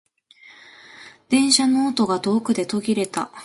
[1.29, 3.29] 電車の音が遠くで途切れた。